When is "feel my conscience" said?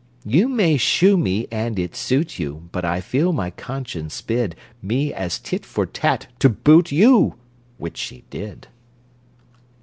3.01-4.19